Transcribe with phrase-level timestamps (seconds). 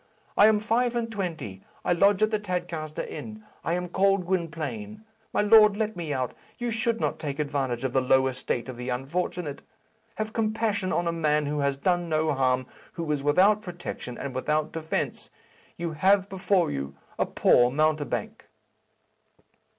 [0.35, 1.61] I am five and twenty.
[1.85, 3.43] I lodge at the Tadcaster Inn.
[3.63, 5.03] I am called Gwynplaine.
[5.31, 6.33] My lord, let me out.
[6.57, 9.61] You should not take advantage of the low estate of the unfortunate.
[10.15, 14.33] Have compassion on a man who has done no harm, who is without protection and
[14.33, 15.29] without defence.
[15.77, 18.47] You have before you a poor mountebank."